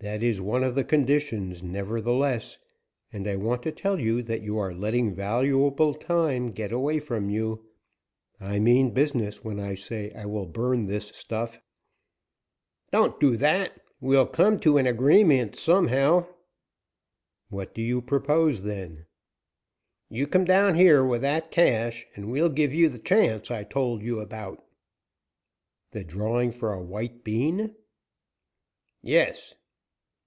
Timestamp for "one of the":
0.40-0.82